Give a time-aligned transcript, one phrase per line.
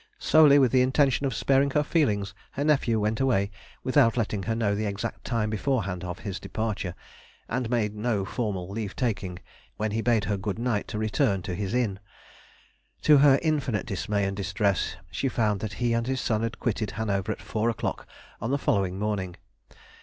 [0.17, 3.51] Solely with the intention of sparing her feelings, her nephew went away
[3.83, 6.95] without letting her know the exact time beforehand of his departure,
[7.47, 9.37] and made no formal leave taking,
[9.77, 11.99] when he bade her good night to return to his inn.
[13.03, 16.89] To her infinite dismay and distress, she found that he and his son had quitted
[16.97, 18.07] Hanover at four o'clock
[18.41, 19.35] on the following morning.